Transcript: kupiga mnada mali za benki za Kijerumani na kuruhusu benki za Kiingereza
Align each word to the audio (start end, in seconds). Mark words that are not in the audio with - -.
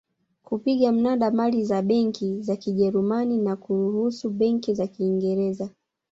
kupiga 0.43 0.91
mnada 0.91 1.31
mali 1.31 1.63
za 1.65 1.81
benki 1.81 2.41
za 2.41 2.55
Kijerumani 2.55 3.37
na 3.37 3.55
kuruhusu 3.55 4.29
benki 4.29 4.73
za 4.73 4.87
Kiingereza 4.87 5.69